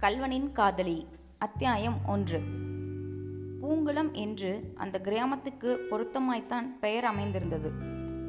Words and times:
கல்வனின் 0.00 0.52
காதலி 0.52 1.06
அத்தியாயம் 1.38 1.98
ஒன்று. 2.06 2.40
பூங்குளம் 3.62 4.12
என்று 4.12 4.72
அந்த 4.76 5.00
கிராமத்துக்கு 5.00 5.86
பொருத்தமாய்த்தான் 5.90 6.78
பெயர் 6.80 7.04
அமைந்திருந்தது. 7.04 7.70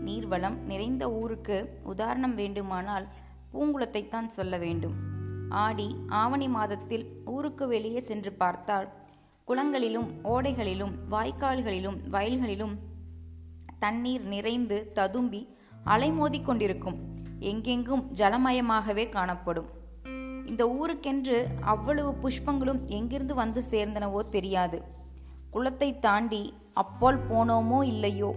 நீர்வளம் 0.06 0.58
நிறைந்த 0.58 1.12
ஊருக்கு 1.12 1.80
உதாரணம் 1.84 2.36
வேண்டுமானால் 2.36 3.08
பூங்குளத்தைத்தான் 3.54 4.26
சொல்ல 4.26 4.58
வேண்டும். 4.58 4.94
ஆடி 5.50 5.96
ஆவணி 6.08 6.48
மாதத்தில் 6.48 7.22
ஊருக்கு 7.26 7.68
வெளியே 7.68 8.00
சென்று 8.00 8.34
பார்த்தால் 8.34 8.90
குளங்களிலும் 9.48 10.08
ஓடைகளிலும் 10.24 10.94
வாய்க்கால்களிலும் 11.12 11.98
வயல்களிலும் 12.12 12.78
தண்ணீர் 13.80 14.24
நிறைந்து 14.24 14.92
ததும்பி 14.94 15.48
அலைமோதி 15.86 16.42
கொண்டிருக்கும். 16.42 17.16
எங்கெங்கும் 17.40 18.14
ஜலமயமாகவே 18.14 19.10
காணப்படும். 19.10 19.80
இந்த 20.52 20.64
ஊருக்கென்று 20.82 21.44
அவ்வளவு 21.62 22.16
புஷ்பங்களும் 22.24 22.86
எங்கிருந்து 22.86 23.36
வந்து 23.36 23.64
சேர்ந்தனவோ 23.70 24.30
தெரியாது. 24.30 24.82
குளத்தை 25.50 26.00
தாண்டி 26.00 26.54
அப்பால் 26.74 27.20
போனோமோ 27.30 27.84
இல்லையோ? 27.84 28.36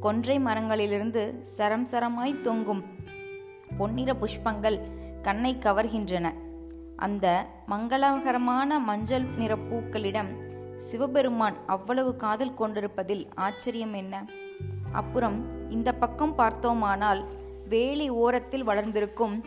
கொன்றை 0.00 0.38
மரங்களிலிருந்து 0.38 1.40
சரம் 1.42 1.86
சரமாய் 1.90 2.40
தொங்கும் 2.40 2.84
பொன்னிற 3.76 4.12
புஷ்பங்கள் 4.12 4.78
கண்ணை 5.22 5.56
கவர்கின்றன. 5.56 6.32
அந்த 6.96 7.46
மங்களகரமான 7.68 8.78
மஞ்சள் 8.78 9.22
நிற 9.22 9.56
பூக்களிடம் 9.56 10.32
சிவபெருமான் 10.76 11.56
அவ்வளவு 11.66 12.16
காதல் 12.16 12.54
கொண்டிருப்பதில் 12.54 13.28
ஆச்சரியம் 13.34 13.94
என்ன? 13.94 14.24
அப்புறம் 14.92 15.38
இந்த 15.70 15.92
பக்கம் 15.92 16.34
பார்த்தோமானால் 16.34 17.24
வேலி 17.68 18.08
ஓரத்தில் 18.08 18.64
வளர்ந்திருக்கும் 18.64 19.44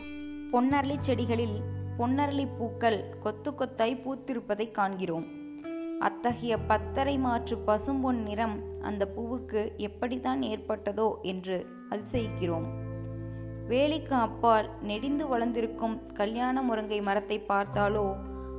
பொன்னர்லி 0.52 0.96
செடிகளில் 1.06 1.72
பொன்னரளி 1.98 2.44
பூக்கள் 2.58 2.96
கொத்து 3.20 3.50
கொத்தாய் 3.50 4.00
பூத்திருப்பதை 4.04 4.70
காண்கிறோம். 4.70 5.26
அத்தகைய 6.00 6.54
பத்தரை 6.58 7.18
மாற்று 7.18 7.56
பசும்பொன் 7.66 8.20
நிறம் 8.22 8.56
அந்த 8.80 9.02
பூவுக்கு 9.16 9.60
எப்படித்தான் 9.76 10.42
ஏற்பட்டதோ 10.42 11.06
என்று 11.22 11.66
அதிசயிக்கிறோம். 11.90 12.66
வேலிக்கு 13.68 14.14
அப்பால் 14.20 14.68
நெடிந்து 14.82 15.28
வளர்ந்திருக்கும் 15.28 15.96
கல்யாண 16.12 16.62
முருங்கை 16.62 17.02
மரத்தை 17.02 17.40
பார்த்தாலோ 17.48 18.06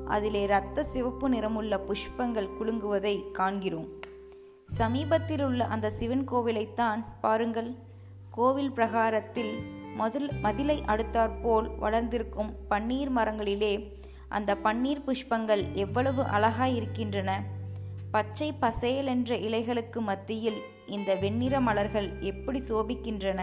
அதிலே 0.05 0.42
இரத்த 0.42 0.83
சிவப்பு 0.83 1.30
நிறமுள்ள 1.30 1.77
புஷ்பங்கள் 1.77 2.53
குலுங்குவதை 2.59 3.31
காண்கிறோம். 3.31 3.88
சமீபத்தில் 4.66 5.44
உள்ள 5.44 5.64
அந்த 5.66 5.89
சிவன் 5.89 6.25
கோவிலைத்தான் 6.31 7.03
பாருங்கள். 7.22 7.72
கோவில் 8.31 8.72
பிரகாரத்தில் 8.72 9.53
மதுல் 9.95 10.29
மதிலை 10.41 10.83
அடுத்தாற்போல் 10.85 11.77
வளர்ந்திருக்கும் 11.79 12.55
பன்னீர் 12.69 13.11
மரங்களிலே 13.15 13.93
அந்த 14.27 14.57
பன்னீர் 14.63 15.03
புஷ்பங்கள் 15.07 15.71
எவ்வளவு 15.73 16.23
அழகாய் 16.23 16.75
இருக்கின்றன 16.75 17.43
பச்சை 18.11 18.53
பசேல் 18.53 19.05
என்ற 19.05 19.35
இலைகளுக்கு 19.35 19.99
மத்தியில் 19.99 20.59
இந்த 20.87 21.15
வெண்ணிற 21.15 21.59
மலர்கள் 21.59 22.19
எப்படி 22.19 22.59
சோபிக்கின்றன? 22.59 23.41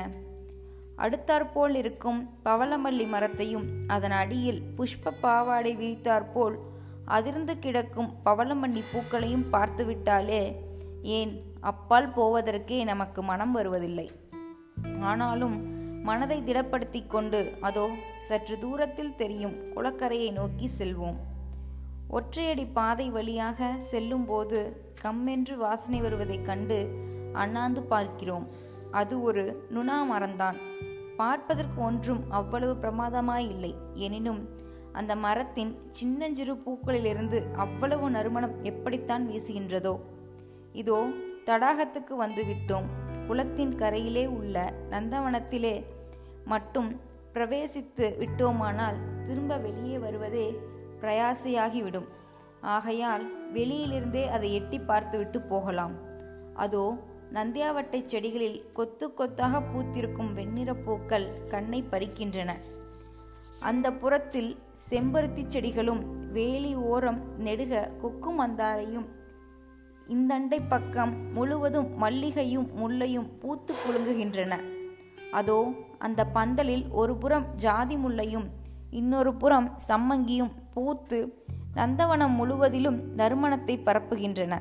அடுத்தாற்போல் 0.96 1.74
இருக்கும் 1.74 2.30
பவளமல்லி 2.44 3.08
மரத்தையும் 3.08 3.66
அதன் 3.86 4.10
அடியில் 4.10 4.62
புஷ்ப 4.76 5.10
பாவாடை 5.20 5.76
விரித்தாற்போல் 5.76 6.56
அதிர்ந்து 7.04 7.58
கிடக்கும் 7.58 8.12
பவளமல்லி 8.24 8.82
பூக்களையும் 8.92 9.44
பார்த்துவிட்டாலே 9.52 10.54
ஏன் 11.02 11.42
அப்பால் 11.60 12.14
போவதற்கே 12.14 12.84
நமக்கு 12.84 13.22
மனம் 13.22 13.52
வருவதில்லை. 13.52 14.10
ஆனாலும் 15.00 15.80
மனதை 16.02 16.42
திடப்படுத்தி 16.42 17.06
கொண்டு 17.06 17.52
அதோ 17.60 17.88
சற்று 18.16 18.58
தூரத்தில் 18.58 19.14
தெரியும் 19.14 19.54
குளக்கரையை 19.74 20.32
நோக்கி 20.32 20.70
செல்வோம். 20.78 21.18
ஒற்றையடி 22.10 22.66
பாதை 22.72 23.10
வழியாக 23.10 23.74
செல்லும்போது 23.78 24.58
கம்மென்று 25.02 25.56
வாசனை 25.56 26.00
வருவதைக் 26.00 26.46
கண்டு 26.46 26.78
அண்ணாந்து 27.32 27.82
பார்க்கிறோம். 27.82 28.46
அது 28.90 29.22
ஒரு 29.22 29.66
நுணா 29.70 29.98
மரந்தான் 30.12 30.58
பார்ப்பதற்கு 31.16 31.82
ஒன்றும் 31.82 32.30
அவ்வளவு 32.30 32.74
பிரமாதமாயில்லை. 32.74 33.74
எனினும் 33.94 34.48
அந்த 34.92 35.16
மரத்தின் 35.16 35.72
சின்னஞ்சிறு 35.90 36.54
பூக்களிலிருந்து 36.54 37.52
அவ்வளவு 37.56 38.10
நறுமணம் 38.10 38.62
எப்படித்தான் 38.62 39.30
வீசுகின்றதோ. 39.30 40.00
இதோ 40.72 40.98
தடாகத்துக்கு 41.44 42.14
வந்துவிட்டோம். 42.20 43.01
குளத்தின் 43.28 43.74
கரையிலே 43.74 44.26
உள்ள 44.26 44.72
நந்தவனத்திலே 44.90 45.84
மட்டும் 46.44 47.00
பிரவேசித்து 47.34 48.06
விட்டோமானால் 48.18 48.98
திரும்ப 49.24 49.56
வெளியே 49.56 49.98
வருவதே 49.98 50.58
பிரயாசையாகிவிடும். 51.00 52.08
ஆகையால் 52.60 53.24
வெளியிலிருந்தே 53.54 54.24
அதை 54.26 54.54
எட்டி 54.54 54.78
பார்த்துவிட்டு 54.78 55.40
போகலாம். 55.40 55.94
அதோ 56.54 56.96
நந்தியாவட்டை 57.32 58.00
செடிகளில் 58.06 58.72
கொத்து 58.72 59.14
கொத்தாக 59.14 59.60
பூத்திருக்கும் 59.60 60.32
வெண்ணிற 60.32 60.74
பூக்கள் 60.74 61.26
கண்ணை 61.48 61.84
பறிக்கின்றன. 61.90 62.50
அந்த 63.60 63.92
புறத்தில் 63.92 64.58
செம்பருத்தி 64.90 65.42
செடிகளும் 65.46 66.30
வேலி 66.32 66.74
ஓரம் 66.74 67.20
நெடுக 67.38 67.90
கொக்கு 68.00 68.30
மந்தாரையும் 68.32 69.08
இந்தண்டை 70.08 70.60
பக்கம் 70.68 71.32
முழுவதும் 71.32 72.02
மல்லிகையும் 72.02 72.68
முல்லையும் 72.76 73.38
பூத்து 73.38 73.74
குலுங்குகின்றன 73.74 74.60
அதோ 75.32 75.70
அந்த 75.98 76.24
பந்தலில் 76.24 76.88
ஒரு 76.90 77.16
புறம் 77.16 77.54
ஜாதி 77.56 77.96
முல்லையும் 77.96 78.44
இன்னொரு 78.90 79.34
புறம் 79.34 79.78
சம்மங்கியும் 79.88 80.50
பூத்து 80.70 81.44
நந்தவனம் 81.76 82.34
முழுவதிலும் 82.34 83.16
நறுமணத்தை 83.16 83.78
பரப்புகின்றன. 83.78 84.60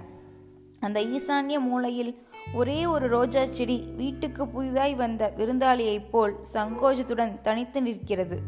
அந்த 0.79 1.02
ஈசான்ய 1.02 1.59
மூலையில் 1.59 2.28
ஒரே 2.53 2.85
ஒரு 2.85 3.08
ரோஜா 3.08 3.46
செடி 3.46 3.84
வீட்டுக்கு 3.97 4.47
புதிதாய் 4.47 4.96
வந்த 4.96 5.34
விருந்தாளியைப் 5.38 6.09
போல் 6.09 6.35
சங்கோஜத்துடன் 6.53 7.41
தனித்து 7.41 7.81
நிற்கிறது. 7.81 8.40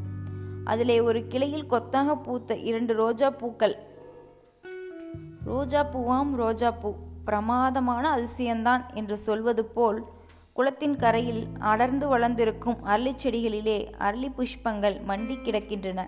அதிலே 0.63 0.99
ஒரு 0.99 1.27
கிளையில் 1.27 1.65
கொத்தாக 1.65 2.17
பூத்த 2.17 2.55
இரண்டு 2.55 2.93
ரோஜா 2.93 3.29
பூக்கள் 3.29 3.92
ரோஜா 5.45 5.85
பூவாம் 5.93 6.29
ரோஜா 6.35 6.71
பூ 6.71 6.93
பிரமாதமான 7.25 8.03
அதிசயம்தான் 8.17 8.83
என்று 8.93 9.17
சொல்வது 9.17 9.65
போல் 9.65 10.03
குளத்தின் 10.53 10.95
கரையில் 10.95 11.47
அடர்ந்து 11.59 12.07
வளர்ந்திருக்கும் 12.07 12.77
அரளி 12.85 13.11
செடிகளிலே 13.23 13.77
அரளி 13.99 14.29
புஷ்பங்கள் 14.37 14.97
மண்டி 15.07 15.35
கிடக்கின்றன. 15.37 16.01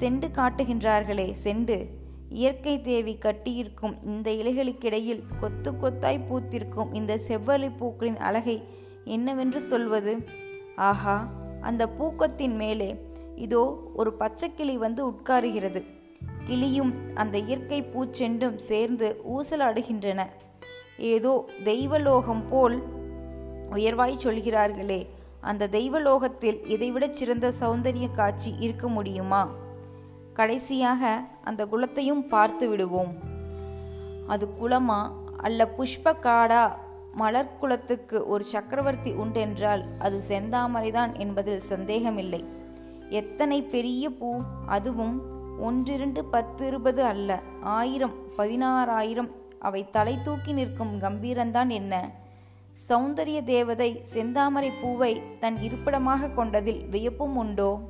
செண்டு 0.00 0.28
காட்டுகின்றார்களே 0.30 1.34
செண்டு. 1.44 1.86
இயற்கை 2.28 2.80
தேவி 2.80 3.14
கட்டியிருக்கும் 3.14 3.96
இந்த 4.02 4.30
இலைகளுக்கிடையில் 4.30 5.22
கொத்து 5.40 5.72
கொத்தாய் 5.72 6.26
பூத்திருக்கும் 6.30 6.92
இந்த 6.92 7.18
செவ்வரளி 7.28 7.70
பூக்களின் 7.76 8.16
அழகை 8.16 8.68
என்னவென்று 9.04 9.60
சொல்வது? 9.60 10.24
ஆஹா 10.76 11.28
அந்த 11.60 11.86
பூக்கத்தின் 11.86 12.56
மேலே 12.56 12.90
இதோ 13.36 13.62
ஒரு 13.94 14.12
பச்சைக்கிளி 14.18 14.76
வந்து 14.76 15.10
உட்காருகிறது. 15.10 15.82
கிளியும் 16.50 16.94
அந்த 17.14 17.38
இயற்கை 17.38 17.82
பூச்செண்டும் 17.82 18.56
சேர்ந்து 18.56 19.20
ஊசலாடுகின்றன. 19.32 20.26
ஏதோ 20.98 21.48
தெய்வலோகம் 21.64 22.48
போல் 22.48 22.82
உயர்வாய் 23.70 24.16
சொல்கிறார்களே 24.16 25.10
அந்த 25.40 25.68
தெய்வலோகத்தில் 25.72 26.70
இதைவிடச் 26.70 27.14
சிறந்த 27.14 27.52
சௌந்தரிய 27.60 28.10
காட்சி 28.10 28.54
இருக்க 28.58 28.88
முடியுமா? 28.88 29.50
கடைசியாக 30.34 31.24
அந்த 31.44 31.66
குலத்தையும் 31.66 32.28
பார்த்து 32.28 32.68
விடுவோம். 32.68 33.14
அது 34.26 34.48
குளமா 34.62 35.10
அல்ல 35.36 35.68
புஷ்ப 35.78 36.16
காடா 36.22 36.72
மலர் 37.12 37.58
குலத்துக்கு 37.58 38.26
ஒரு 38.26 38.44
சக்கரவர்த்தி 38.44 39.12
உண்டென்றால் 39.12 39.84
அது 39.98 40.20
செந்தாமரைதான் 40.28 41.18
என்பதில் 41.18 41.68
சந்தேகமில்லை. 41.72 42.44
எத்தனை 43.08 43.62
பெரிய 43.62 44.10
பூ? 44.10 44.40
அதுவும் 44.66 45.38
ஒன்றிரண்டு 45.60 46.24
பத்து 46.24 46.66
இருபது 46.66 47.04
அல்ல. 47.04 47.40
ஆயிரம் 47.62 48.14
பதினாறாயிரம். 48.38 49.30
அவை 49.58 49.90
தலை 49.90 50.18
தூக்கி 50.22 50.52
நிற்கும் 50.52 51.00
கம்பீரந்தான் 51.00 51.68
என்ன? 51.68 52.10
சௌந்தரிய 52.88 53.44
தேவதை 53.44 54.02
செந்தாமரை 54.14 54.72
பூவை 54.80 55.22
தன் 55.40 55.62
இருப்பிடமாக 55.62 56.28
கொண்டதில் 56.28 56.88
வியப்பும் 56.88 57.36
உண்டோ? 57.36 57.80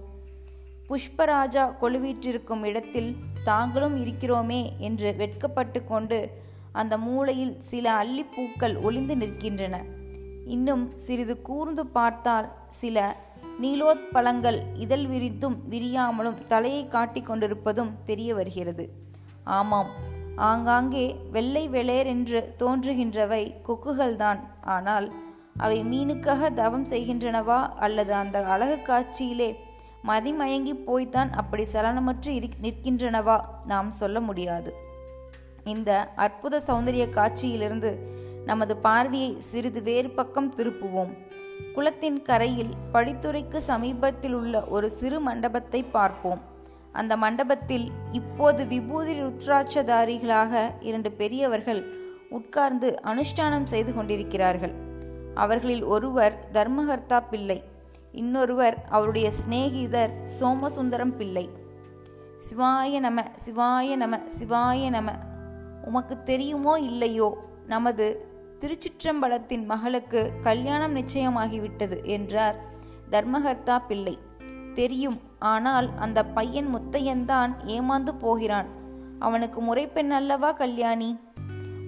புஷ்பராஜா 0.88 1.74
கொழுவீற்றிருக்கும் 1.82 2.64
இடத்தில் 2.64 3.16
தாங்களும் 3.44 3.96
இருக்கிறோமே 4.04 4.76
என்று 4.78 5.14
வெட்கப்பட்டு 5.16 5.84
கொண்டு 5.84 6.30
அந்த 6.72 6.98
மூலையில் 6.98 7.60
சில 7.60 8.04
அள்ளிப்பூக்கள் 8.04 8.82
ஒளிந்து 8.82 9.14
நிற்கின்றன. 9.14 9.76
இன்னும் 10.46 10.98
சிறிது 10.98 11.42
கூர்ந்து 11.42 11.86
பார்த்தால் 11.86 12.52
சில 12.68 13.16
நீலோத்பலங்கள் 13.60 14.58
இதழ் 14.74 15.04
விரித்தும் 15.04 15.56
விரியாமலும் 15.70 16.44
தலையை 16.44 16.88
காட்டிக் 16.88 17.26
கொண்டிருப்பதும் 17.26 17.90
தெரிய 18.04 18.34
வருகிறது. 18.34 18.88
ஆமாம் 19.44 19.90
ஆங்காங்கே 20.36 21.16
வெள்ளை 21.30 21.68
வெளேரென்று 21.68 22.40
தோன்றுகின்றவை 22.58 23.42
கொக்குகள்தான். 23.68 24.40
ஆனால் 24.60 25.12
அவை 25.56 25.80
மீனுக்காக 25.80 26.52
தவம் 26.54 26.84
செய்கின்றனவா? 26.84 27.68
அல்லது 27.78 28.14
அந்த 28.14 28.44
அழகு 28.44 28.82
காட்சியிலே 28.82 29.56
மதிமயங்கி 30.08 30.74
போய்த்தான் 30.84 31.32
அப்படி 31.32 31.66
சலனமற்று 31.72 32.28
இரு 32.28 32.48
நிற்கின்றனவா? 32.62 33.40
நாம் 33.66 33.90
சொல்ல 33.90 34.20
முடியாது. 34.20 34.74
இந்த 35.64 36.12
அற்புத 36.16 36.60
சௌந்தரிய 36.66 37.06
காட்சியிலிருந்து 37.10 37.98
நமது 38.44 38.76
பார்வையை 38.76 39.40
சிறிது 39.40 39.82
வேறு 39.82 40.10
பக்கம் 40.10 40.54
திருப்புவோம். 40.54 41.12
குளத்தின் 41.74 42.22
கரையில் 42.22 42.74
படித்துறைக்கு 42.92 43.56
சமீபத்தில் 43.56 44.32
உள்ள 44.32 44.64
ஒரு 44.64 44.90
சிறு 44.90 45.20
மண்டபத்தை 45.20 45.82
பார்ப்போம். 45.82 46.40
அந்த 46.92 47.16
மண்டபத்தில் 47.16 47.90
இப்போது 48.12 48.66
விபூதி 48.66 49.20
ருத்ராட்சதாரிகளாக 49.20 50.70
இரண்டு 50.80 51.12
பெரியவர்கள் 51.12 51.86
உட்கார்ந்து 52.30 52.94
அனுஷ்டானம் 53.04 53.64
செய்து 53.64 53.94
கொண்டிருக்கிறார்கள். 53.94 54.72
அவர்களில் 55.34 55.84
ஒருவர் 55.84 56.48
தர்மகர்த்தா 56.52 57.22
பிள்ளை 57.30 57.62
இன்னொருவர் 58.12 58.84
அவருடைய 58.88 59.30
சிநேகிதர் 59.30 60.10
சோமசுந்தரம் 60.40 61.16
பிள்ளை. 61.16 61.48
சிவாய 62.36 63.00
நம 63.00 63.22
சிவாய 63.46 63.96
நம 63.96 64.18
சிவாய 64.40 64.90
நம 64.90 65.10
உமக்கு 65.84 66.22
தெரியுமோ 66.22 66.78
இல்லையோ? 66.78 67.38
நமது 67.66 68.29
திருச்சிற்றம்பலத்தின் 68.60 69.64
மகளுக்கு 69.64 70.32
கல்யாணம் 70.42 70.96
நிச்சயமாகிவிட்டது 70.96 72.04
என்றார். 72.04 72.56
தர்மகர்த்தா 73.10 73.86
பிள்ளை. 73.86 74.18
தெரியும் 74.74 75.20
ஆனால் 75.38 75.90
அந்த 75.98 76.26
பையன் 76.26 76.74
முத்தையன்தான் 76.74 77.54
ஏமாந்து 77.66 78.18
போகிறான். 78.18 78.66
அவனுக்கு 79.18 79.60
முறைப்பெண் 79.60 80.10
அல்லவா 80.10 80.52
கல்யாணி? 80.52 81.18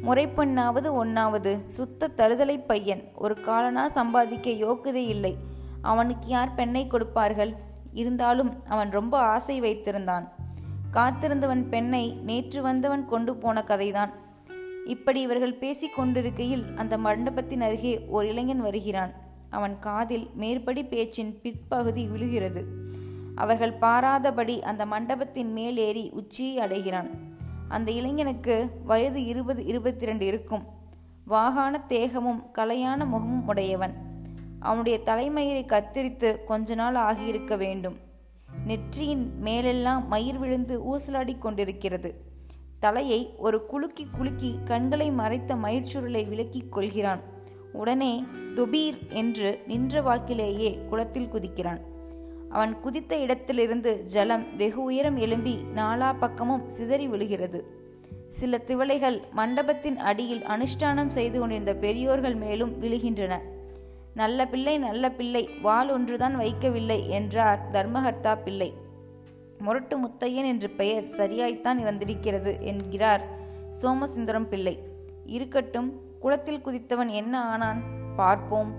முறைப்பெண்ணாவது 0.07 1.05
ஒன்னாவது 1.05 1.67
சுத்த 1.67 2.11
தருதலை 2.17 2.65
பையன். 2.67 3.03
ஒரு 3.15 3.41
காலனா 3.41 3.89
சம்பாதிக்க 3.89 4.51
யோக்குதே 4.51 5.07
இல்லை. 5.07 5.37
அவனுக்கு 5.83 6.29
யார் 6.29 6.55
பெண்ணை 6.55 6.87
கொடுப்பார்கள்? 6.87 7.55
இருந்தாலும் 7.93 8.63
அவன் 8.69 8.91
ரொம்ப 8.91 9.19
ஆசை 9.19 9.61
வைத்திருந்தான். 9.61 10.29
காத்திருந்தவன் 10.93 11.69
பெண்ணை 11.69 12.19
நேற்று 12.23 12.63
வந்தவன் 12.63 13.07
கொண்டு 13.07 13.37
போன 13.37 13.65
கதைதான். 13.67 14.11
இப்படி 14.87 15.21
இவர்கள் 15.21 15.55
பேசிக் 15.55 15.95
கொண்டிருக்கையில் 15.95 16.65
அந்த 16.77 16.99
மண்டபத்தின் 16.99 17.61
அருகே 17.61 18.01
ஓர் 18.09 18.27
இளைஞன் 18.27 18.61
வருகிறான். 18.61 19.13
அவன் 19.51 19.79
காதில் 19.79 20.31
மேற்படி 20.35 20.85
பேச்சின் 20.85 21.41
பிற்பகுதி 21.41 22.07
விழுகிறது. 22.07 22.67
அவர்கள் 23.35 23.79
பாராதபடி 23.79 24.61
அந்த 24.61 24.87
மண்டபத்தின் 24.87 25.53
மேல் 25.53 25.77
ஏறி 25.77 26.11
உச்சியை 26.13 26.59
அடைகிறான். 26.59 27.11
அந்த 27.69 27.91
இளைஞனுக்கு 27.91 28.71
வயது 28.85 29.25
இருபது 29.25 29.65
இருபத்தி 29.65 30.07
ரெண்டு 30.07 30.27
இருக்கும். 30.27 30.65
வாகான 31.29 31.87
தேகமும் 31.87 32.47
கலையான 32.55 33.07
முகமும் 33.07 33.47
உடையவன். 33.47 33.95
அவனுடைய 34.61 35.01
தலைமயிரை 35.05 35.67
கத்தரித்து 35.67 36.45
கொஞ்ச 36.45 36.75
நாள் 36.75 36.95
ஆகியிருக்க 36.95 37.57
வேண்டும். 37.57 37.97
நெற்றியின் 38.67 39.33
மேலெல்லாம் 39.41 40.09
மயிர் 40.09 40.39
விழுந்து 40.39 40.97
ஊசலாடி 40.97 41.39
கொண்டிருக்கிறது. 41.39 42.32
தலையை 42.83 43.35
ஒரு 43.39 43.67
குலுக்கி 43.67 44.07
குலுக்கி 44.13 44.59
கண்களை 44.65 45.11
மறைத்த 45.11 45.55
மயிர்ச்சுருளை 45.55 46.29
விலக்கிக் 46.29 46.69
கொள்கிறான். 46.69 47.21
உடனே 47.73 48.25
துபீர் 48.55 48.99
என்று 49.09 49.61
நின்ற 49.67 50.01
வாக்கிலேயே 50.01 50.85
குளத்தில் 50.89 51.29
குதிக்கிறான். 51.33 51.81
அவன் 52.49 52.81
குதித்த 52.81 53.17
இடத்திலிருந்து 53.17 54.05
ஜலம் 54.05 54.57
வெகு 54.57 54.83
உயரம் 54.83 55.17
எழும்பி 55.17 55.59
நாலா 55.75 56.15
பக்கமும் 56.19 56.69
சிதறி 56.69 57.09
விழுகிறது. 57.09 57.67
சில 58.29 58.59
திவளைகள் 58.59 59.23
மண்டபத்தின் 59.31 59.99
அடியில் 59.99 60.43
அனுஷ்டானம் 60.43 61.09
செய்து 61.09 61.39
கொண்டிருந்த 61.39 61.75
பெரியோர்கள் 61.75 62.35
மேலும் 62.35 62.83
விழுகின்றன. 62.83 63.39
நல்ல 64.15 64.47
பிள்ளை 64.47 64.79
நல்ல 64.79 65.11
பிள்ளை 65.11 65.49
வால் 65.63 65.91
ஒன்றுதான் 65.91 66.39
வைக்கவில்லை 66.39 67.07
என்றார் 67.07 67.69
தர்மகர்த்தா 67.73 68.43
பிள்ளை. 68.43 68.82
முரட்டு 69.63 69.97
முத்தையன் 69.99 70.49
என்று 70.53 70.71
பெயர் 70.71 71.05
சரியாய்த்தான் 71.05 71.83
வந்திருக்கிறது 71.83 72.53
என்கிறார் 72.61 73.25
சோமசுந்தரம் 73.83 74.49
பிள்ளை. 74.49 74.75
இருக்கட்டும் 75.27 75.91
குளத்தில் 76.21 76.65
குதித்தவன் 76.67 77.11
என்ன 77.11 77.35
ஆனான்? 77.45 77.83
பார்ப்போம். 78.17 78.73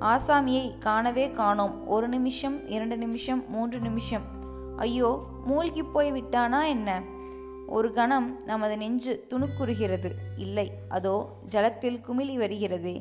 ஆசாமியை 0.00 0.78
காணவே 0.78 1.30
காணோம். 1.30 1.88
ஒரு 1.88 2.08
நிமிஷம் 2.08 2.68
இரண்டு 2.68 2.96
நிமிஷம் 2.96 3.50
மூன்று 3.50 3.78
நிமிஷம். 3.78 4.22
ஐயோ 4.76 5.10
மூழ்கி 5.44 5.82
போய் 5.82 6.12
விட்டானா 6.12 6.60
என்ன? 6.68 7.02
ஒரு 7.66 7.92
கணம் 7.92 8.28
நமது 8.46 8.76
நெஞ்சு 8.76 9.26
துணுக்குறுகிறது. 9.30 10.10
இல்லை 10.36 10.66
அதோ 10.88 11.14
ஜலத்தில் 11.44 12.00
குமிழி 12.08 12.36
வருகிறதே. 12.36 12.96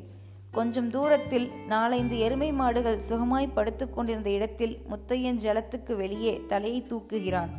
கொஞ்சம் 0.51 0.89
தூரத்தில் 0.89 1.51
நாலைந்து 1.67 2.19
எருமை 2.19 2.51
மாடுகள் 2.51 3.01
சுகமாய் 3.09 3.53
படுத்து 3.53 3.89
கொண்டிருந்த 3.89 4.29
இடத்தில் 4.29 4.81
முத்தையன் 4.89 5.39
ஜலத்துக்கு 5.43 5.95
வெளியே 5.95 6.41
தலையை 6.47 6.85
தூக்குகிறான். 6.89 7.49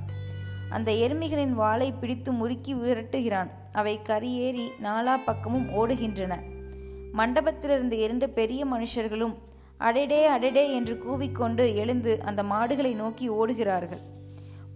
அந்த 0.70 0.92
எருமைகளின் 0.92 1.52
வாளை 1.52 1.92
பிடித்து 1.92 2.32
முறுக்கி 2.32 2.74
விரட்டுகிறான். 2.74 3.50
அவை 3.72 4.00
கரியேறி 4.08 4.66
நாலா 4.82 5.16
பக்கமும் 5.24 5.68
ஓடுகின்றன. 5.72 6.38
மண்டபத்திலிருந்த 7.12 7.92
இரண்டு 7.92 8.28
பெரிய 8.28 8.66
மனுஷர்களும் 8.66 9.34
அடடே 9.78 10.26
அடடே 10.26 10.74
என்று 10.74 11.02
கூவிக்கொண்டு 11.06 11.74
எழுந்து 11.74 12.22
அந்த 12.22 12.42
மாடுகளை 12.42 12.92
நோக்கி 12.92 13.30
ஓடுகிறார்கள். 13.30 14.02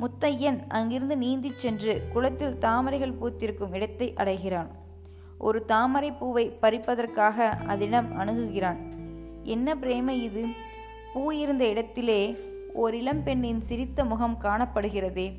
முத்தையன் 0.00 0.60
அங்கிருந்து 0.68 1.16
நீந்திச் 1.16 1.58
சென்று 1.58 2.02
குளத்தில் 2.12 2.58
தாமரைகள் 2.58 3.18
பூத்திருக்கும் 3.20 3.72
இடத்தை 3.72 4.14
அடைகிறான். 4.14 4.84
ஒரு 5.38 5.64
தாமரை 5.64 6.12
பூவை 6.12 6.58
பறிப்பதற்காக 6.62 7.48
அதிடம் 7.66 8.18
அணுகுகிறான். 8.18 8.76
என்ன 9.42 9.74
பிரேமை 9.74 10.22
இது? 10.22 10.44
பூ 11.12 11.30
இருந்த 11.30 11.68
இடத்திலே 11.68 12.36
ஓர் 12.72 12.94
இளம்பெண்ணின் 12.94 13.58
சிரித்த 13.58 14.04
முகம் 14.04 14.38
காணப்படுகிறதே. 14.42 15.34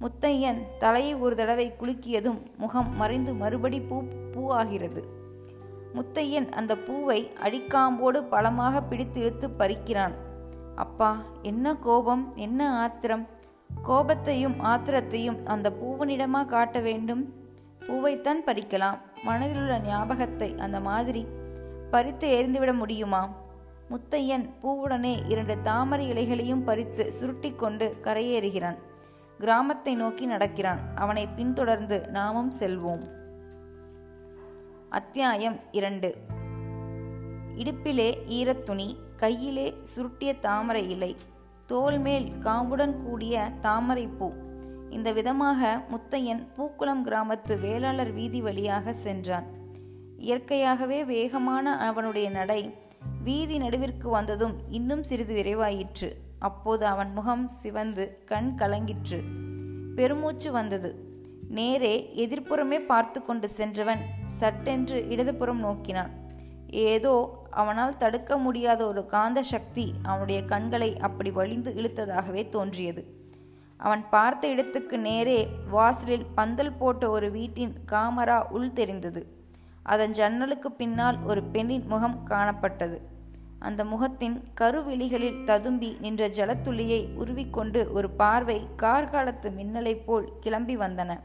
முத்தையன் 0.00 0.62
தலையை 0.78 1.14
ஒரு 1.14 1.36
தடவை 1.36 1.72
குலுக்கியதும் 1.80 2.38
முகம் 2.58 2.96
மறைந்து 2.96 3.34
மறுபடி 3.34 3.80
பூ 3.80 4.02
பூ 4.32 4.50
ஆகிறது. 4.50 5.04
முத்தையன் 5.94 6.48
அந்த 6.48 6.76
பூவை 6.76 7.30
அடிக்காம்போடு 7.40 8.22
பலமாக 8.24 8.82
பிடித்து 8.82 9.20
இழுத்து 9.20 9.48
பறிக்கிறான். 9.48 10.12
அப்பா 10.74 11.22
என்ன 11.42 11.74
கோபம்? 11.74 12.32
என்ன 12.36 12.78
ஆத்திரம்? 12.78 13.26
கோபத்தையும் 13.84 14.54
ஆத்திரத்தையும் 14.64 15.46
அந்த 15.46 15.72
பூவனிடமா 15.82 16.46
காட்ட 16.46 16.80
வேண்டும்? 16.80 17.32
பூவைத்தான் 17.88 18.40
பறிக்கலாம். 18.46 18.98
மனதிலுள்ள 19.26 19.80
ஞாபகத்தை 19.80 20.54
அந்த 20.58 20.80
மாதிரி 20.80 21.26
பறித்து 21.90 22.26
எரிந்துவிட 22.28 22.74
முடியுமா? 22.74 23.34
முத்தையன் 23.90 24.50
பூவுடனே 24.62 25.30
இரண்டு 25.30 25.62
தாமரை 25.62 26.10
இலைகளையும் 26.10 26.64
பறித்து 26.64 27.12
சுருட்டி 27.12 27.52
கொண்டு 27.52 27.96
கரையேறுகிறான். 28.02 28.78
கிராமத்தை 29.38 29.94
நோக்கி 29.94 30.26
நடக்கிறான். 30.26 30.78
அவனை 30.94 31.26
பின்தொடர்ந்து 31.26 32.08
நாமும் 32.08 32.52
செல்வோம். 32.58 33.04
அத்தியாயம் 34.88 35.58
இரண்டு. 35.70 36.14
இடுப்பிலே 37.56 38.16
ஈரத்துணி 38.28 38.96
கையிலே 39.16 39.74
சுருட்டிய 39.96 40.38
தாமரை 40.38 40.90
இலை 40.90 41.16
தோல் 41.66 41.98
மேல் 41.98 42.32
காம்புடன் 42.44 43.02
கூடிய 43.02 43.50
தாமரை 43.60 44.06
பூ 44.06 44.32
இந்த 44.90 45.12
விதமாக 45.12 45.82
முத்தையன் 45.90 46.46
பூக்குளம் 46.56 47.02
கிராமத்து 47.04 47.60
வேளாளர் 47.60 48.12
வீதி 48.12 48.40
வழியாக 48.40 48.92
சென்றான். 48.92 49.46
இயற்கையாகவே 50.16 51.04
வேகமான 51.04 51.76
அவனுடைய 51.76 52.30
நடை 52.30 52.74
வீதி 53.22 53.58
நடுவிற்கு 53.58 54.08
வந்ததும் 54.10 54.54
இன்னும் 54.68 55.02
சிறிது 55.02 55.34
விரைவாயிற்று. 55.34 56.12
அப்போது 56.38 56.86
அவன் 56.86 57.12
முகம் 57.12 57.48
சிவந்து 57.48 58.22
கண் 58.24 58.54
கலங்கிற்று. 58.56 59.22
பெருமூச்சு 59.94 60.52
வந்தது. 60.52 61.06
நேரே 61.48 62.12
எதிர்ப்புறமே 62.16 62.86
பார்த்து 62.86 63.24
கொண்டு 63.24 63.48
சென்றவன் 63.48 63.98
சட்டென்று 64.24 65.08
இடதுபுறம் 65.08 65.58
நோக்கினான். 65.58 66.10
ஏதோ 66.70 67.46
அவனால் 67.50 67.96
தடுக்க 67.96 68.36
முடியாத 68.36 68.86
ஒரு 68.86 69.06
காந்த 69.06 69.42
சக்தி 69.42 69.94
அவனுடைய 70.02 70.44
கண்களை 70.44 70.98
அப்படி 70.98 71.30
வழிந்து 71.30 71.70
இழுத்ததாகவே 71.70 72.48
தோன்றியது. 72.48 73.17
அவன் 73.78 74.02
பார்த்த 74.10 74.48
இடத்துக்கு 74.48 74.98
நேரே 74.98 75.48
வாசலில் 75.70 76.26
பந்தல் 76.34 76.76
போட்ட 76.78 77.10
ஒரு 77.10 77.30
வீட்டின் 77.30 77.74
காமரா 77.92 78.38
உள் 78.48 78.72
தெரிந்தது. 78.72 79.22
அதன் 79.82 80.10
ஜன்னலுக்கு 80.10 80.72
பின்னால் 80.72 81.18
ஒரு 81.24 81.42
பெண்ணின் 81.42 81.86
முகம் 81.86 82.18
காணப்பட்டது. 82.30 82.98
அந்த 83.58 83.84
முகத்தின் 83.84 84.36
கருவிழிகளில் 84.60 85.44
ததும்பி 85.44 85.96
நின்ற 86.00 86.28
ஜலத்துளியை 86.28 87.00
உருவிக்கொண்டு 87.14 87.92
ஒரு 87.92 88.10
பார்வை 88.10 88.66
கார்காலத்து 88.82 89.50
மின்னலைப் 89.60 90.04
போல் 90.04 90.28
கிளம்பி 90.40 90.76
வந்தன. 90.76 91.20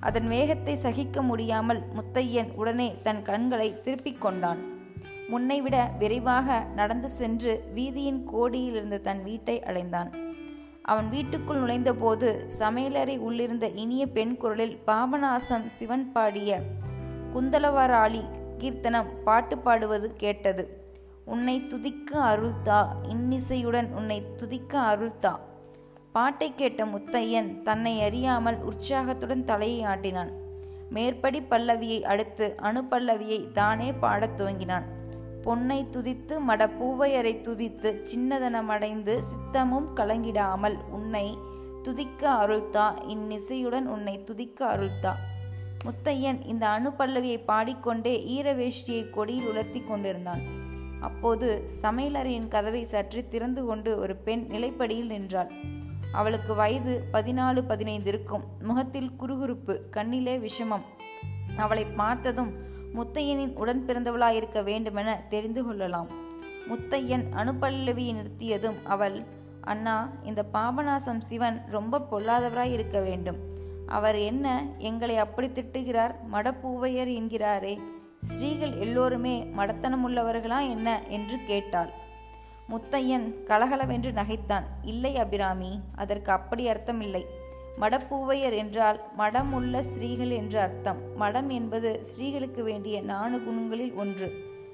அதன் 0.00 0.28
வேகத்தை 0.28 0.76
சகிக்க 0.76 1.22
முடியாமல் 1.22 1.82
முத்தையன் 1.98 2.50
உடனே 2.54 2.88
தன் 3.02 3.22
கண்களை 3.22 3.68
திருப்பிக் 3.82 4.20
கொண்டான். 4.20 4.60
முன்னைவிட 5.28 5.76
விரைவாக 5.98 6.66
நடந்து 6.74 7.08
சென்று 7.08 7.52
வீதியின் 7.74 8.24
கோடியில் 8.24 8.74
இருந்த 8.74 8.98
தன் 8.98 9.22
வீட்டை 9.22 9.62
அடைந்தான். 9.62 10.10
அவன் 10.86 11.08
வீட்டுக்குள் 11.10 11.60
நுழைந்தபோது 11.60 12.28
சமையலறை 12.58 13.18
உள்ளிருந்த 13.18 13.66
இனிய 13.68 14.02
பெண் 14.06 14.36
குரலில் 14.36 14.78
பாபநாசம் 14.86 15.66
சிவன் 15.66 16.12
பாடிய 16.12 16.60
குந்தலவராளி 17.34 18.22
கீர்த்தனம் 18.58 19.10
பாட்டு 19.24 19.58
பாடுவது 19.58 20.08
கேட்டது. 20.16 20.64
உன்னை 21.24 21.66
துதிக்க 21.66 22.10
அருள்தா 22.32 22.80
இன்னிசையுடன் 23.08 23.88
உன்னை 23.94 24.18
துதிக்க 24.36 24.80
அருள்தா 24.92 25.32
பாட்டை 26.12 26.48
கேட்ட 26.54 26.84
முத்தையன் 26.84 27.62
தன்னை 27.62 27.94
அறியாமல் 28.02 28.58
உற்சாகத்துடன் 28.62 29.44
தலையை 29.44 29.80
ஆட்டினான். 29.92 30.30
மேற்படி 30.90 31.40
பல்லவியை 31.50 32.00
அடுத்து 32.02 32.46
அணுப்பல்லவியை 32.62 33.40
தானே 33.50 33.92
பாடத் 33.92 34.40
துவங்கினான். 34.40 34.86
பொன்னை 35.46 35.86
துதித்து 35.92 36.34
மட 36.48 36.62
பூவையரை 36.78 37.40
துதித்து 37.40 38.06
சின்னதனமடைந்து 38.12 39.22
சித்தமும் 39.28 39.86
கலங்கிடாமல் 39.96 40.76
உன்னை 40.90 41.38
துதிக்க 41.82 42.32
அருள்தா. 42.32 42.86
இந்நிசையுடன் 43.08 43.84
உன்னை 43.84 44.24
துதிக்க 44.24 44.76
அருள்தா. 44.76 45.12
முத்தையன் 45.84 46.46
இந்த 46.46 46.68
அணு 46.68 46.92
பல்லவியை 46.98 47.44
பாடிக்கொண்டே 47.44 48.24
ஈரவேஷ்டியை 48.28 49.10
கொடியில் 49.10 49.48
உலர்த்தி 49.48 49.80
கொண்டிருந்தான். 49.80 50.40
அப்போது 51.00 51.70
சமையலறையின் 51.82 52.48
கதவை 52.48 52.84
சற்று 52.84 53.28
திறந்து 53.28 53.64
கொண்டு 53.64 53.98
ஒரு 53.98 54.16
பெண் 54.16 54.44
நிலைப்படியில் 54.50 55.06
நின்றாள். 55.06 55.50
அவளுக்கு 56.12 56.54
வயது 56.54 57.04
பதினாலு 57.12 57.62
பதினைந்து 57.66 58.08
இருக்கும். 58.08 58.44
முகத்தில் 58.62 59.10
குறுகுறுப்பு 59.20 59.80
கண்ணிலே 59.90 60.38
விஷமம். 60.38 60.86
அவளை 61.56 61.84
பார்த்ததும் 61.84 62.65
முத்தையனின் 62.96 63.54
உடன் 63.54 63.84
பிறந்தவளாயிருக்க 63.86 64.62
வேண்டுமென 64.64 65.20
தெரிந்து 65.28 65.64
கொள்ளலாம். 65.64 66.06
முத்தையன் 66.68 67.24
அணுப்பல்லவியை 67.36 68.14
நிறுத்தியதும் 68.14 68.82
அவள் 68.84 69.24
அண்ணா 69.60 70.08
இந்த 70.22 70.44
பாபநாசம் 70.54 71.18
சிவன் 71.18 71.62
ரொம்ப 71.70 71.98
பொல்லாதவராய் 72.10 72.72
இருக்க 72.72 73.00
வேண்டும். 73.00 73.36
அவர் 73.86 74.16
என்ன 74.16 74.66
எங்களை 74.78 75.16
அப்படி 75.16 75.46
திட்டுகிறார்? 75.46 76.14
மடப்பூவையர் 76.32 77.12
என்கிறாரே. 77.14 77.78
ஸ்ரீகள் 78.20 78.78
எல்லோருமே 78.78 79.46
மடத்தனமுள்ளவர்களா 79.56 80.68
என்ன? 80.68 81.02
என்று 81.08 81.38
கேட்டாள். 81.46 81.90
முத்தையன் 82.68 83.42
கலகலவென்று 83.42 84.10
நகைத்தான். 84.10 84.64
இல்லை 84.82 85.18
அபிராமி 85.18 85.80
அதற்கு 85.94 86.32
அப்படி 86.32 86.68
அர்த்தமில்லை. 86.68 87.24
மடப்பூவையர் 87.80 88.54
என்றால் 88.56 89.00
மடம் 89.16 89.52
உள்ள 89.52 89.82
ஸ்ரீகள் 89.82 90.30
என்று 90.30 90.58
அர்த்தம். 90.60 91.00
மடம் 91.16 91.50
என்பது 91.50 92.00
ஸ்ரீகளுக்கு 92.08 92.62
வேண்டிய 92.62 93.02
நான்கு 93.02 93.38
குணங்களில் 93.38 93.94
ஒன்று. 93.94 94.28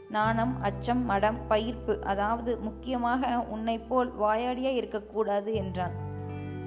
நாணம் 0.08 0.62
அச்சம் 0.62 1.04
மடம் 1.04 1.38
பயிர்ப்பு. 1.48 2.00
அதாவது 2.02 2.58
முக்கியமாக 2.58 3.46
உன்னை 3.48 3.78
போல் 3.78 4.10
வாயாடியா 4.20 4.72
இருக்கக்கூடாது 4.74 5.54
என்றான். 5.54 5.94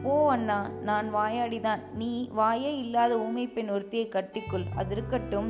போ 0.04 0.32
அண்ணா 0.32 0.70
நான் 0.82 1.16
வாயாடிதான். 1.16 1.82
நீ 1.94 2.30
வாயே 2.38 2.72
இல்லாத 2.78 3.18
ஊமை 3.18 3.48
பெண் 3.48 3.70
ஒருத்தியை 3.70 4.08
கட்டிக்குள். 4.10 4.66
அது 4.76 4.92
இருக்கட்டும். 4.92 5.50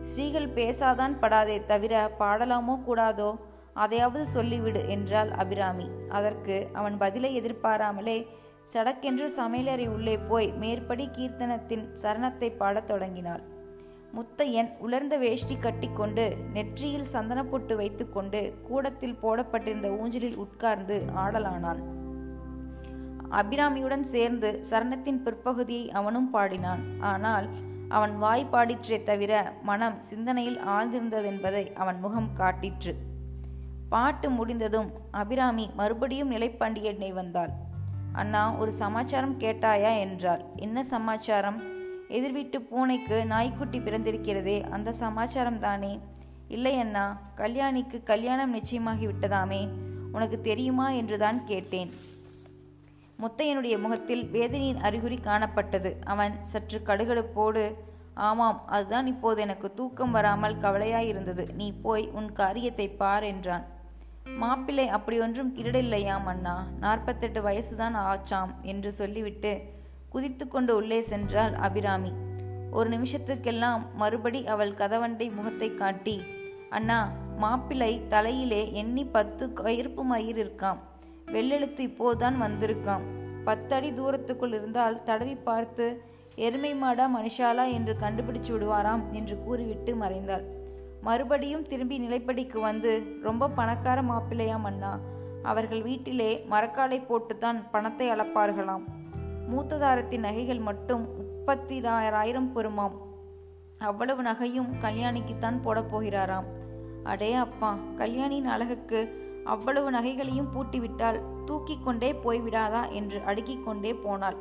ஸ்ரீகள் 0.00 0.48
பேசாதான் 0.48 1.14
படாதே 1.20 1.64
தவிர 1.64 2.10
பாடலாமோ 2.18 2.76
கூடாதோ? 2.86 3.30
அதையாவது 3.74 4.24
சொல்லிவிடு 4.34 4.88
என்றாள் 4.88 5.30
அபிராமி. 5.30 5.88
அதற்கு 6.08 6.68
அவன் 6.72 6.96
பதிலை 6.98 7.30
எதிர்பாராமலே 7.40 8.26
சடக்கென்று 8.72 9.26
சமையலறை 9.36 9.86
உள்ளே 9.88 10.18
போய் 10.18 10.52
மேற்படி 10.52 11.08
கீர்த்தனத்தின் 11.16 11.84
சரணத்தை 12.02 12.56
பாடத் 12.56 12.86
தொடங்கினாள். 12.86 13.42
முத்தையன் 14.16 14.68
உலர்ந்த 14.78 15.18
வேஷ்டி 15.18 15.56
கட்டிக்கொண்டு 15.56 16.24
நெற்றியில் 16.52 17.08
சந்தனப்பொட்டு 17.12 17.74
வைத்துக்கொண்டு 17.76 18.40
கூடத்தில் 18.68 19.16
போடப்பட்டிருந்த 19.16 19.88
ஊஞ்சலில் 19.90 20.36
உட்கார்ந்து 20.36 21.02
ஆடலானான். 21.14 21.80
அபிராமியுடன் 23.30 24.04
சேர்ந்து 24.04 24.50
சரணத்தின் 24.70 25.20
பிற்பகுதியை 25.22 25.90
அவனும் 25.90 26.30
பாடினான். 26.30 26.84
ஆனால் 27.00 27.48
அவன் 27.88 28.18
வாய் 28.18 28.50
பாடிற்றே 28.52 29.02
தவிர 29.02 29.52
மனம் 29.62 30.00
சிந்தனையில் 30.00 30.58
ஆழ்ந்திருந்ததென்பதை 30.58 31.64
அவன் 31.72 32.00
முகம் 32.00 32.30
காட்டிற்று. 32.36 32.94
பாட்டு 33.88 34.30
முடிந்ததும் 34.30 34.90
அபிராமி 35.10 35.70
மறுபடியும் 35.74 36.30
நிலைப்பாண்டியனை 36.30 37.12
வந்தாள். 37.12 37.52
அண்ணா 38.12 38.54
ஒரு 38.54 38.72
சமாச்சாரம் 38.72 39.40
கேட்டாயா 39.40 39.98
என்றாள். 39.98 40.44
என்ன 40.56 40.84
சமாச்சாரம்? 40.84 41.62
எதிர்வீட்டு 42.08 42.60
பூனைக்கு 42.60 43.26
நாய்க்குட்டி 43.26 43.78
பிறந்திருக்கிறதே 43.78 44.68
அந்த 44.70 44.92
சமாச்சாரம் 44.92 45.58
தானே? 45.58 45.98
இல்லை 46.48 46.78
அண்ணா 46.78 47.20
கல்யாணிக்கு 47.36 48.02
கல்யாணம் 48.02 48.54
நிச்சயமாகி 48.54 49.06
விட்டதாமே 49.06 49.68
உனக்கு 50.12 50.40
தெரியுமா 50.40 50.90
என்றுதான் 50.90 51.44
கேட்டேன். 51.44 51.92
முத்தையனுடைய 53.20 53.80
முகத்தில் 53.80 54.26
வேதனையின் 54.26 54.80
அறிகுறி 54.80 55.16
காணப்பட்டது. 55.16 56.00
அவன் 56.04 56.34
சற்று 56.42 56.80
கடுகடுப்போடு 56.86 57.74
ஆமாம் 58.14 58.66
அதுதான் 58.66 59.06
இப்போது 59.06 59.40
எனக்கு 59.40 59.74
தூக்கம் 59.74 60.10
வராமல் 60.10 60.60
கவலையாயிருந்தது. 60.60 61.54
நீ 61.54 61.72
போய் 61.72 62.10
உன் 62.12 62.32
காரியத்தை 62.32 62.88
பார் 62.88 63.22
என்றான். 63.22 63.66
மாப்பிள்ளை 64.36 64.88
அப்படி 64.88 65.20
ஒன்றும் 65.20 65.56
கிடடில்லையாம் 65.56 66.24
அண்ணா 66.24 66.66
நாற்பத்தெட்டு 66.80 67.42
வயசுதான் 67.42 67.96
ஆச்சாம் 68.10 68.50
என்று 68.62 68.92
சொல்லிவிட்டு 68.92 69.60
குதித்து 70.08 70.48
கொண்டு 70.48 70.76
உள்ளே 70.76 71.00
சென்றாள் 71.00 71.54
அபிராமி. 71.54 72.12
ஒரு 72.70 72.90
நிமிஷத்துக்கெல்லாம் 72.90 73.80
மறுபடி 73.94 74.46
அவள் 74.46 74.72
கதவண்டை 74.72 75.34
முகத்தை 75.34 75.74
காட்டி 75.74 76.20
அண்ணா 76.70 77.10
மாப்பிள்ளை 77.36 78.06
தலையிலே 78.08 78.72
எண்ணி 78.72 79.04
பத்து 79.04 79.46
கயிறுப்பு 79.46 80.02
மயிர் 80.02 80.36
இருக்காம். 80.36 80.76
வெள்ளெழுத்து 81.26 81.82
இப்போதான் 81.86 82.36
வந்திருக்காம். 82.40 83.02
பத்தடி 83.44 83.90
தூரத்துக்குள் 83.90 84.54
இருந்தால் 84.54 85.02
தடவி 85.02 85.34
பார்த்து 85.34 86.04
எருமை 86.34 86.82
மாடா 86.82 87.06
மனுஷாலா 87.16 87.72
என்று 87.72 87.96
கண்டுபிடிச்சு 88.00 88.48
விடுவாராம் 88.48 89.10
என்று 89.10 89.42
கூறிவிட்டு 89.44 89.94
மறைந்தாள். 89.94 90.44
மறுபடியும் 91.00 91.66
திரும்பி 91.66 92.08
நிலைப்படிக்கு 92.08 92.60
வந்து 92.60 93.16
ரொம்ப 93.22 93.48
பணக்கார 93.48 94.02
மாப்பிள்ளையாம் 94.02 94.62
அண்ணா 94.62 94.98
அவர்கள் 95.42 95.82
வீட்டிலே 95.82 96.46
மரக்காலை 96.50 97.06
போட்டுத்தான் 97.06 97.70
பணத்தை 97.70 98.10
அளப்பார்களாம். 98.10 98.82
மூத்ததாரத்தின் 99.50 100.18
நகைகள் 100.18 100.58
மட்டும் 100.58 101.16
முப்பத்தி 101.16 101.84
ஆயிரம் 101.84 102.56
பெறுமாம் 102.56 102.92
அவ்வளவு 103.78 104.22
நகையும் 104.22 104.68
கல்யாணிக்குத்தான் 104.80 105.62
போடப் 105.62 105.96
போகிறாராம். 105.96 106.44
அடே 107.02 107.32
அப்பா 107.32 107.78
கல்யாணியின் 107.96 108.46
அழகுக்கு 108.46 109.28
அவ்வளவு 109.44 109.90
நகைகளையும் 109.90 110.48
பூட்டிவிட்டால் 110.54 111.44
தூக்கி 111.44 111.78
கொண்டே 111.78 112.12
போய்விடாதா? 112.12 112.90
என்று 112.90 113.20
அடுக்கிக் 113.20 113.64
கொண்டே 113.64 113.94
போனாள். 113.94 114.36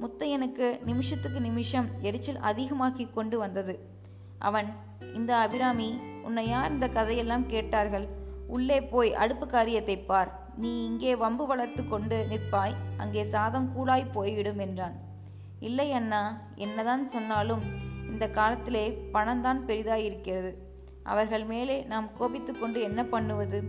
முத்தையனுக்கு 0.00 0.82
நிமிஷத்துக்கு 0.84 1.40
நிமிஷம் 1.40 1.86
எரிச்சல் 2.00 2.36
அதிகமாக்கி 2.36 3.12
கொண்டு 3.12 3.38
வந்தது. 3.38 3.78
அவன் 4.38 4.68
இந்த 5.14 5.36
அபிராமி 5.36 6.00
உன்னை 6.22 6.48
யார் 6.48 6.70
இந்த 6.70 6.88
கதையெல்லாம் 6.88 7.46
கேட்டார்கள்? 7.46 8.08
உள்ளே 8.46 8.82
போய் 8.82 9.14
அடுப்பு 9.14 9.46
காரியத்தை 9.46 9.98
பார் 9.98 10.46
நீ 10.56 10.84
இங்கே 10.84 11.16
வம்பு 11.16 11.46
வளர்த்து 11.46 11.88
கொண்டு 11.88 12.26
நிற்பாய். 12.30 12.74
அங்கே 12.96 13.24
சாதம் 13.24 13.72
கூடாய் 13.72 14.04
போய்விடும் 14.04 14.58
என்றான். 14.58 14.96
இல்லை 15.60 15.92
அண்ணா 15.92 16.40
என்னதான் 16.54 17.08
சொன்னாலும் 17.08 17.62
இந்த 18.10 18.28
காலத்திலே 18.28 18.90
பணம்தான் 19.12 19.60
பெரிதாயிருக்கிறது. 19.66 20.54
அவர்கள் 21.02 21.44
மேலே 21.44 21.82
நாம் 21.82 22.08
கோபித்து 22.18 22.58
கொண்டு 22.58 22.80
என்ன 22.80 23.04
பண்ணுவது? 23.04 23.62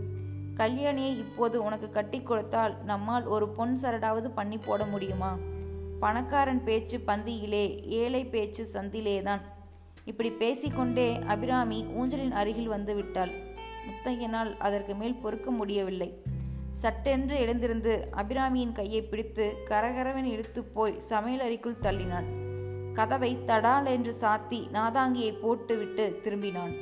கல்யாணியை 0.57 1.11
இப்போது 1.17 1.63
உனக்கு 1.63 1.89
கட்டி 1.89 2.21
கொடுத்தால் 2.21 2.83
நம்மால் 2.83 3.25
ஒரு 3.25 3.49
பொன் 3.49 3.77
சரடாவது 3.81 4.27
பண்ணி 4.35 4.57
போட 4.57 4.85
முடியுமா? 4.85 5.37
பணக்காரன் 5.99 6.63
பேச்சு 6.63 6.97
பந்தியிலே 7.07 7.81
ஏழை 7.85 8.25
பேச்சு 8.25 8.67
சந்திலேதான். 8.73 9.39
இப்படி 10.09 10.29
பேசிக்கொண்டே 10.41 11.07
அபிராமி 11.27 11.79
ஊஞ்சலின் 11.99 12.35
அருகில் 12.41 12.67
வந்து 12.67 12.95
விட்டாள் 12.95 13.33
முத்தையனால் 13.87 14.51
அதற்கு 14.57 14.93
மேல் 14.95 15.21
பொறுக்க 15.23 15.51
முடியவில்லை. 15.51 16.09
சட்டென்று 16.81 17.35
எழுந்திருந்து 17.39 17.93
அபிராமியின் 18.17 18.71
கையை 18.71 19.01
பிடித்து 19.01 19.45
கரகரவன் 19.69 20.27
இழுத்து 20.33 20.63
போய் 20.75 20.99
சமையல் 20.99 21.45
அறைக்குள் 21.45 21.81
தள்ளினான் 21.81 22.27
கதவை 22.93 23.31
தடால் 23.45 23.87
என்று 23.95 24.13
சாத்தி 24.21 24.59
நாதாங்கியை 24.77 25.31
போட்டுவிட்டு 25.41 26.05
திரும்பினான். 26.23 26.73